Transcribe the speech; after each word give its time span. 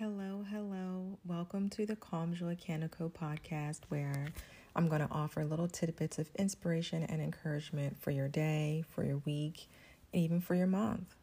Hello, 0.00 0.46
hello. 0.50 1.18
Welcome 1.26 1.68
to 1.68 1.84
the 1.84 1.94
Calm 1.94 2.32
Joy 2.32 2.56
Canico 2.56 3.12
podcast, 3.12 3.80
where 3.90 4.28
I'm 4.74 4.88
going 4.88 5.06
to 5.06 5.10
offer 5.10 5.44
little 5.44 5.68
tidbits 5.68 6.18
of 6.18 6.30
inspiration 6.36 7.02
and 7.02 7.20
encouragement 7.20 8.00
for 8.00 8.10
your 8.10 8.26
day, 8.26 8.82
for 8.88 9.04
your 9.04 9.18
week, 9.26 9.68
and 10.14 10.22
even 10.22 10.40
for 10.40 10.54
your 10.54 10.68
month. 10.68 11.16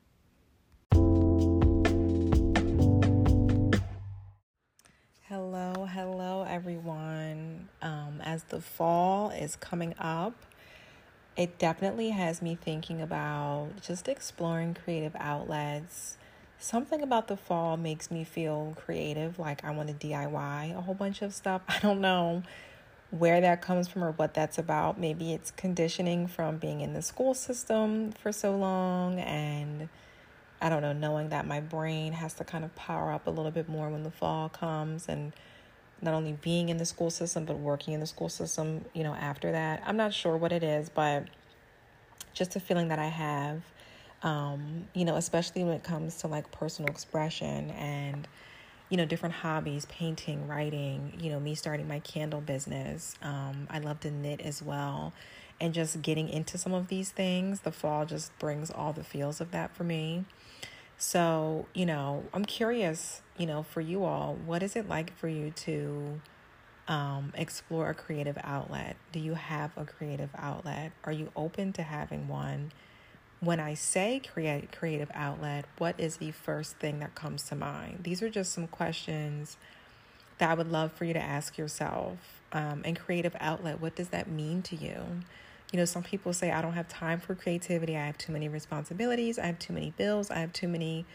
Hello, 5.24 5.88
hello, 5.92 6.46
everyone. 6.48 7.70
Um, 7.82 8.22
as 8.24 8.44
the 8.44 8.62
fall 8.62 9.32
is 9.32 9.56
coming 9.56 9.96
up, 9.98 10.36
it 11.36 11.58
definitely 11.58 12.12
has 12.12 12.44
me 12.44 12.54
thinking 12.54 13.02
about 13.02 13.70
just 13.82 14.08
exploring 14.08 14.76
creative 14.76 15.16
outlets 15.20 16.18
something 16.60 17.02
about 17.02 17.28
the 17.28 17.38
fall 17.38 17.78
makes 17.78 18.10
me 18.10 18.24
feel 18.24 18.74
creative, 18.76 19.40
like 19.40 19.64
I 19.64 19.72
want 19.72 19.90
to 19.90 20.08
DIY 20.08 20.78
a 20.78 20.82
whole 20.82 20.96
bunch 20.96 21.22
of 21.22 21.34
stuff. 21.34 21.62
I 21.68 21.80
don't 21.80 22.02
know 22.02 22.44
where 23.10 23.40
that 23.40 23.62
comes 23.62 23.88
from 23.88 24.04
or 24.04 24.12
what 24.12 24.34
that's 24.34 24.58
about. 24.58 25.00
Maybe 25.00 25.34
it's 25.34 25.52
conditioning 25.52 26.28
from 26.28 26.58
being 26.58 26.82
in 26.82 26.94
the 26.94 27.02
school 27.02 27.34
system 27.34 28.12
for 28.12 28.32
so 28.32 28.56
long 28.56 29.20
and 29.20 29.90
I 30.60 30.70
don't 30.70 30.82
know, 30.82 30.94
knowing 30.94 31.30
that 31.30 31.46
my 31.46 31.60
brain 31.60 32.14
has 32.14 32.34
to 32.36 32.44
kind 32.44 32.66
of 32.66 32.76
power 32.76 33.12
up 33.12 33.28
a 33.28 33.30
little 33.30 33.52
bit 33.52 33.70
more 33.70 33.90
when 33.90 34.04
the 34.04 34.12
fall 34.12 34.50
comes 34.50 35.08
and 35.08 35.32
not 36.02 36.14
only 36.14 36.34
being 36.34 36.70
in 36.70 36.78
the 36.78 36.86
school 36.86 37.10
system 37.10 37.46
but 37.46 37.58
working 37.58 37.94
in 37.94 38.00
the 38.00 38.08
school 38.08 38.30
system, 38.30 38.84
you 38.94 39.04
know, 39.04 39.14
after 39.14 39.52
that. 39.52 39.84
I'm 39.86 39.98
not 39.98 40.14
sure 40.14 40.36
what 40.36 40.52
it 40.52 40.64
is, 40.64 40.90
but 40.90 41.26
just 42.34 42.56
a 42.56 42.60
feeling 42.60 42.88
that 42.90 43.00
I 43.00 43.08
have 43.08 43.62
um, 44.24 44.88
you 44.94 45.06
know, 45.06 45.16
especially 45.16 45.64
when 45.64 45.74
it 45.74 45.84
comes 45.84 46.18
to 46.18 46.28
like 46.28 46.52
personal 46.52 46.90
expression 46.90 47.72
and, 47.72 48.28
you 48.90 48.98
know, 48.98 49.06
different 49.06 49.36
hobbies, 49.36 49.86
painting, 49.86 50.48
writing, 50.48 51.14
you 51.20 51.32
know, 51.32 51.40
me 51.40 51.56
starting 51.56 51.88
my 51.88 52.00
candle 52.00 52.42
business. 52.42 53.16
Um, 53.22 53.68
I 53.70 53.80
love 53.80 54.00
to 54.02 54.12
knit 54.12 54.42
as 54.42 54.62
well. 54.62 55.14
And 55.60 55.74
just 55.74 56.02
getting 56.02 56.30
into 56.30 56.58
some 56.58 56.74
of 56.74 56.88
these 56.88 57.12
things, 57.12 57.62
the 57.62 57.72
fall 57.72 58.06
just 58.06 58.38
brings 58.40 58.70
all 58.70 58.94
the 58.94 59.04
feels 59.04 59.42
of 59.42 59.52
that 59.52 59.76
for 59.76 59.84
me. 59.84 60.26
So, 60.98 61.68
you 61.74 61.86
know, 61.86 62.24
I'm 62.34 62.46
curious, 62.46 63.22
you 63.38 63.46
know, 63.46 63.64
for 63.64 63.82
you 63.82 64.04
all, 64.04 64.36
what 64.46 64.64
is 64.64 64.76
it 64.76 64.88
like 64.88 65.16
for 65.16 65.28
you 65.28 65.52
to 65.52 66.22
um, 66.88 67.34
explore 67.36 67.90
a 67.90 67.94
creative 67.94 68.38
outlet? 68.44 68.98
Do 69.12 69.20
you 69.20 69.36
have 69.36 69.72
a 69.78 69.86
creative 69.86 70.30
outlet? 70.36 70.92
Are 71.04 71.12
you 71.12 71.32
open 71.36 71.74
to 71.74 71.84
having 71.84 72.28
one? 72.28 72.72
When 73.40 73.60
I 73.60 73.76
say 73.76 74.22
create 74.34 74.72
creative 74.72 75.12
outlet, 75.14 75.66
what 75.78 76.00
is 76.00 76.18
the 76.18 76.32
first 76.32 76.78
thing 76.78 77.00
that 77.00 77.14
comes 77.16 77.44
to 77.44 77.56
mind? 77.56 78.00
These 78.04 78.22
are 78.24 78.30
just 78.30 78.52
some 78.52 78.68
questions 78.68 79.58
that 80.40 80.50
I 80.50 80.54
would 80.54 80.72
love 80.72 80.92
for 80.92 81.06
you 81.06 81.14
to 81.14 81.22
ask 81.22 81.58
yourself. 81.58 82.18
Um, 82.52 82.82
and 82.86 82.98
creative 82.98 83.36
outlet, 83.40 83.82
what 83.82 83.96
does 83.96 84.10
that 84.10 84.30
mean 84.30 84.62
to 84.64 84.76
you? 84.76 85.04
You 85.72 85.80
know, 85.80 85.86
some 85.86 86.04
people 86.04 86.32
say, 86.32 86.52
I 86.52 86.62
don't 86.62 86.74
have 86.74 86.88
time 86.88 87.20
for 87.20 87.36
creativity. 87.36 87.98
I 87.98 88.06
have 88.06 88.18
too 88.18 88.32
many 88.32 88.48
responsibilities. 88.48 89.38
I 89.38 89.48
have 89.48 89.60
too 89.60 89.74
many 89.74 89.92
bills. 89.98 90.32
I 90.32 90.40
have 90.40 90.54
too 90.54 90.68
many 90.68 91.06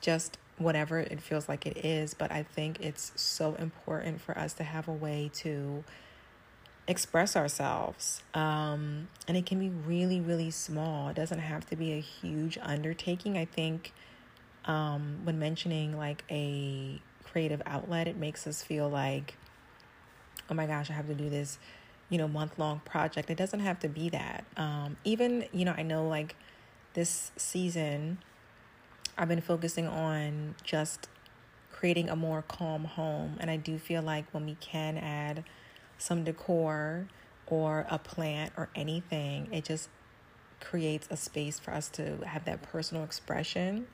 just 0.00 0.38
whatever 0.56 0.98
it 0.98 1.20
feels 1.20 1.48
like 1.48 1.66
it 1.66 1.84
is. 1.84 2.14
But 2.14 2.32
I 2.32 2.42
think 2.42 2.80
it's 2.80 3.12
so 3.16 3.54
important 3.56 4.20
for 4.20 4.36
us 4.36 4.54
to 4.54 4.64
have 4.64 4.88
a 4.88 4.92
way 4.92 5.30
to 5.34 5.84
express 6.88 7.36
ourselves. 7.36 8.22
Um, 8.32 9.08
and 9.28 9.36
it 9.36 9.44
can 9.44 9.60
be 9.60 9.68
really, 9.68 10.20
really 10.20 10.50
small. 10.50 11.10
It 11.10 11.16
doesn't 11.16 11.38
have 11.38 11.66
to 11.66 11.76
be 11.76 11.92
a 11.92 12.00
huge 12.00 12.58
undertaking. 12.60 13.36
I 13.36 13.44
think 13.44 13.92
um, 14.64 15.20
when 15.22 15.38
mentioning 15.38 15.96
like 15.96 16.24
a 16.30 17.00
creative 17.24 17.62
outlet, 17.66 18.08
it 18.08 18.16
makes 18.16 18.46
us 18.46 18.62
feel 18.62 18.88
like, 18.88 19.36
oh 20.48 20.54
my 20.54 20.66
gosh, 20.66 20.90
I 20.90 20.94
have 20.94 21.06
to 21.08 21.14
do 21.14 21.28
this, 21.28 21.58
you 22.08 22.16
know, 22.16 22.26
month 22.26 22.58
long 22.58 22.80
project. 22.86 23.28
It 23.28 23.36
doesn't 23.36 23.60
have 23.60 23.78
to 23.80 23.88
be 23.88 24.08
that. 24.08 24.46
Um, 24.56 24.96
even, 25.04 25.44
you 25.52 25.66
know, 25.66 25.74
I 25.76 25.82
know 25.82 26.08
like 26.08 26.36
this 26.94 27.32
season, 27.36 28.18
I've 29.18 29.28
been 29.28 29.42
focusing 29.42 29.86
on 29.86 30.54
just 30.64 31.06
creating 31.70 32.08
a 32.08 32.16
more 32.16 32.40
calm 32.40 32.84
home. 32.84 33.36
And 33.40 33.50
I 33.50 33.56
do 33.56 33.78
feel 33.78 34.00
like 34.00 34.24
when 34.32 34.46
we 34.46 34.54
can 34.54 34.96
add, 34.96 35.44
some 35.98 36.24
decor 36.24 37.08
or 37.46 37.86
a 37.90 37.98
plant 37.98 38.52
or 38.56 38.68
anything. 38.74 39.48
It 39.52 39.64
just 39.64 39.88
creates 40.60 41.06
a 41.10 41.16
space 41.16 41.58
for 41.58 41.72
us 41.72 41.88
to 41.90 42.18
have 42.24 42.44
that 42.44 42.62
personal 42.62 43.04
expression 43.04 43.86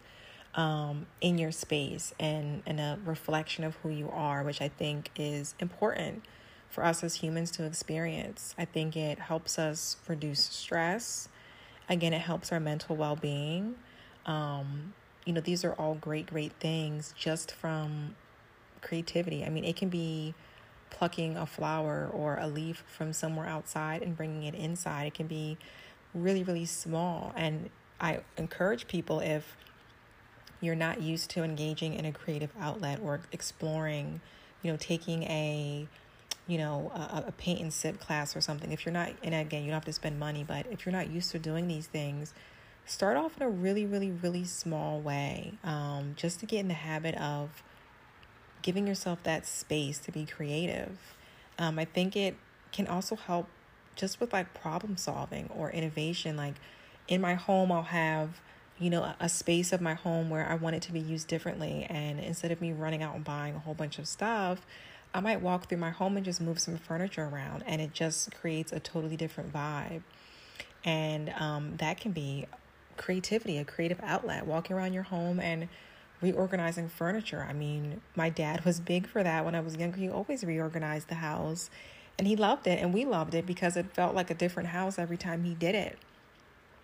um, 0.55 1.07
in 1.21 1.39
your 1.39 1.53
space 1.53 2.15
and, 2.19 2.63
and 2.67 2.79
a 2.81 2.99
reflection 3.05 3.65
of 3.65 3.77
who 3.77 3.91
you 3.91 4.09
are, 4.11 4.43
which 4.43 4.61
I 4.61 4.69
think 4.69 5.11
is 5.17 5.55
important 5.59 6.23
for 6.71 6.85
us 6.85 7.05
as 7.05 7.17
humans 7.17 7.51
to 7.53 7.65
experience. 7.65 8.55
I 8.59 8.65
think 8.65 8.97
it 8.97 9.19
helps 9.19 9.59
us 9.59 9.97
reduce 10.09 10.41
stress. 10.41 11.29
Again, 11.89 12.13
it 12.13 12.21
helps 12.21 12.51
our 12.53 12.61
mental 12.61 12.97
well 12.97 13.17
being. 13.17 13.77
Um, 14.27 14.95
you 15.25 15.33
know, 15.33 15.41
these 15.41 15.65
are 15.65 15.73
all 15.73 15.95
great, 15.95 16.27
great 16.27 16.53
things 16.61 17.15
just 17.17 17.53
from 17.53 18.17
creativity. 18.81 19.45
I 19.45 19.51
mean, 19.51 19.65
it 19.65 19.77
can 19.77 19.89
be 19.89 20.35
plucking 20.91 21.37
a 21.37 21.47
flower 21.47 22.09
or 22.13 22.39
a 22.41 22.47
leaf 22.47 22.85
from 22.87 23.13
somewhere 23.13 23.47
outside 23.47 24.03
and 24.03 24.17
bringing 24.17 24.45
it 24.45 24.55
inside. 24.55 25.07
It 25.07 25.15
can 25.15 25.27
be 25.27 25.59
really, 26.15 26.43
really 26.43 26.65
small. 26.65 27.33
And 27.37 27.71
I 28.01 28.21
encourage 28.37 28.87
people 28.87 29.21
if 29.21 29.57
you're 30.61 30.75
not 30.75 31.03
used 31.03 31.31
to 31.31 31.45
engaging 31.45 31.95
in 31.95 32.05
a 32.05 32.13
creative 32.13 32.51
outlet 32.59 33.01
or 33.03 33.21
exploring, 33.33 34.21
you 34.63 34.71
know, 34.71 34.77
taking 34.79 35.25
a 35.25 35.89
you 36.47 36.59
know, 36.59 36.93
a, 36.95 37.25
a, 37.29 37.33
paint 37.33 37.61
and 37.61 37.73
sip 37.73 37.99
class 37.99 38.37
or 38.37 38.41
something. 38.43 38.71
If 38.71 38.85
you're 38.85 38.93
not, 38.93 39.11
and 39.23 39.35
again, 39.35 39.63
you 39.63 39.69
don't 39.69 39.77
have 39.77 39.85
to 39.87 39.93
spend 39.93 40.19
money, 40.19 40.45
but 40.47 40.67
if 40.71 40.85
you're 40.85 40.93
not 40.93 41.11
used 41.11 41.31
to 41.31 41.39
doing 41.39 41.69
these 41.69 41.87
things, 41.87 42.35
start 42.85 43.17
off 43.17 43.37
in 43.39 43.43
a 43.43 43.49
really, 43.49 43.87
really, 43.87 44.11
really 44.11 44.45
small 44.45 45.01
way, 45.01 45.55
um, 45.65 46.13
just 46.17 46.41
to 46.41 46.47
get 46.47 46.61
in 46.61 46.69
the 46.69 46.75
habit 46.75 47.15
of 47.17 47.63
giving 48.65 48.87
yourself 48.87 49.23
that 49.23 49.47
space 49.47 49.99
to 49.99 50.11
be 50.11 50.25
creative. 50.25 50.97
Um, 51.59 51.79
I 51.79 51.85
think 51.85 52.17
it 52.17 52.35
can 52.73 52.89
also 52.89 53.15
help 53.15 53.47
just 53.95 54.19
with 54.21 54.33
like 54.33 54.55
problem 54.55 54.97
solving 54.97 55.51
or 55.55 55.71
innovation. 55.71 56.37
Like 56.37 56.55
in 57.07 57.21
my 57.21 57.35
home, 57.35 57.71
I'll 57.71 57.83
have, 57.83 58.41
you 58.79 58.89
know, 58.89 59.15
a, 59.21 59.29
space 59.29 59.71
of 59.73 59.83
my 59.83 59.93
home 59.93 60.31
where 60.31 60.49
I 60.49 60.55
want 60.55 60.77
it 60.77 60.83
to 60.83 60.93
be 60.93 60.99
used 60.99 61.29
differently. 61.29 61.87
And 61.91 62.19
instead 62.19 62.51
of 62.51 62.63
me 62.63 62.73
running 62.73 63.03
out 63.03 63.15
and 63.15 63.23
buying 63.23 63.55
a 63.55 63.59
whole 63.59 63.75
bunch 63.75 63.99
of 63.99 64.09
stuff, 64.09 64.65
I 65.13 65.21
might 65.21 65.43
walk 65.43 65.69
through 65.69 65.79
my 65.79 65.91
home 65.91 66.17
and 66.17 66.25
just 66.25 66.41
move 66.41 66.59
some 66.59 66.79
furniture 66.79 67.25
around, 67.25 67.63
and 67.67 67.81
it 67.81 67.93
just 67.93 68.35
creates 68.35 68.73
a 68.73 68.81
totally 68.81 69.17
different 69.17 69.53
vibe. 69.53 70.03
And 70.85 71.33
um, 71.39 71.77
that 71.77 72.01
can 72.01 72.11
be 72.11 72.47
creativity, 72.97 73.59
a 73.59 73.65
creative 73.65 74.01
outlet, 74.03 74.45
walking 74.45 74.75
around 74.75 74.93
your 74.93 75.05
home 75.05 75.39
and 75.39 75.69
reorganizing 76.21 76.89
furniture. 76.89 77.47
I 77.49 77.53
mean, 77.53 78.01
my 78.17 78.31
dad 78.31 78.65
was 78.65 78.81
big 78.81 79.07
for 79.07 79.23
that 79.23 79.45
when 79.45 79.55
I 79.55 79.61
was 79.61 79.77
younger. 79.77 79.99
He 79.99 80.09
always 80.09 80.45
reorganized 80.45 81.09
the 81.09 81.17
house 81.17 81.71
and 82.19 82.27
he 82.27 82.37
loved 82.37 82.67
it 82.67 82.81
and 82.81 82.95
we 82.95 83.05
loved 83.05 83.35
it 83.35 83.47
because 83.47 83.77
it 83.77 83.93
felt 83.93 84.15
like 84.15 84.31
a 84.31 84.35
different 84.35 84.71
house 84.71 84.99
every 84.99 85.17
time 85.17 85.45
he 85.45 85.55
did 85.55 85.75
it. 85.75 85.99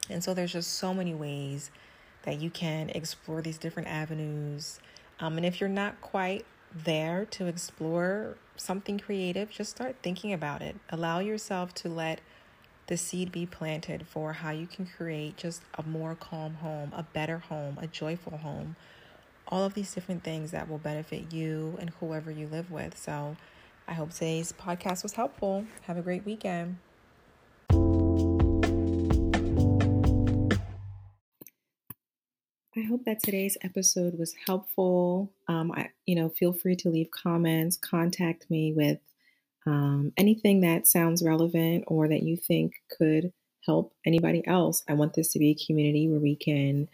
And 0.08 0.24
so 0.24 0.34
there's 0.34 0.52
just 0.52 0.72
so 0.74 0.92
many 0.92 1.14
ways 1.14 1.70
that 2.24 2.40
you 2.40 2.50
can 2.50 2.90
explore 2.90 3.40
these 3.40 3.58
different 3.58 3.88
avenues. 3.88 4.80
Um, 5.20 5.36
and 5.36 5.46
if 5.46 5.60
you're 5.60 5.68
not 5.68 6.00
quite 6.00 6.44
there 6.74 7.24
to 7.26 7.46
explore 7.46 8.36
something 8.56 8.98
creative, 8.98 9.50
just 9.50 9.70
start 9.70 9.96
thinking 10.02 10.32
about 10.32 10.62
it. 10.62 10.76
Allow 10.90 11.20
yourself 11.20 11.74
to 11.74 11.88
let 11.88 12.20
the 12.86 12.96
seed 12.96 13.30
be 13.30 13.46
planted 13.46 14.06
for 14.06 14.32
how 14.32 14.50
you 14.50 14.66
can 14.66 14.84
create 14.84 15.36
just 15.36 15.62
a 15.78 15.82
more 15.82 16.14
calm 16.16 16.54
home, 16.54 16.92
a 16.94 17.04
better 17.04 17.38
home, 17.38 17.78
a 17.80 17.86
joyful 17.86 18.38
home, 18.38 18.76
all 19.50 19.64
of 19.64 19.74
these 19.74 19.92
different 19.92 20.22
things 20.22 20.52
that 20.52 20.68
will 20.68 20.78
benefit 20.78 21.32
you 21.32 21.76
and 21.80 21.90
whoever 22.00 22.30
you 22.30 22.46
live 22.46 22.70
with. 22.70 22.96
So 22.96 23.36
I 23.88 23.94
hope 23.94 24.10
today's 24.10 24.52
podcast 24.52 25.02
was 25.02 25.14
helpful. 25.14 25.66
Have 25.82 25.96
a 25.96 26.02
great 26.02 26.24
weekend. 26.24 26.78
I 32.76 32.82
hope 32.82 33.04
that 33.04 33.22
today's 33.22 33.58
episode 33.62 34.18
was 34.18 34.34
helpful. 34.46 35.32
Um, 35.48 35.72
I, 35.72 35.90
you 36.06 36.14
know, 36.14 36.28
feel 36.28 36.52
free 36.52 36.76
to 36.76 36.88
leave 36.88 37.10
comments, 37.10 37.76
contact 37.76 38.48
me 38.48 38.72
with 38.72 38.98
um, 39.66 40.12
anything 40.16 40.60
that 40.60 40.86
sounds 40.86 41.22
relevant 41.22 41.84
or 41.88 42.08
that 42.08 42.22
you 42.22 42.36
think 42.36 42.74
could 42.96 43.32
help 43.66 43.92
anybody 44.06 44.46
else. 44.46 44.84
I 44.88 44.94
want 44.94 45.14
this 45.14 45.32
to 45.32 45.38
be 45.38 45.50
a 45.50 45.66
community 45.66 46.08
where 46.08 46.20
we 46.20 46.36
can 46.36 46.88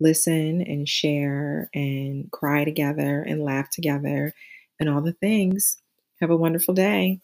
listen 0.00 0.62
and 0.62 0.88
share 0.88 1.70
and 1.74 2.30
cry 2.32 2.64
together 2.64 3.22
and 3.22 3.44
laugh 3.44 3.70
together 3.70 4.34
and 4.80 4.88
all 4.88 5.02
the 5.02 5.12
things. 5.14 5.78
Have 6.20 6.30
a 6.30 6.36
wonderful 6.36 6.74
day. 6.74 7.20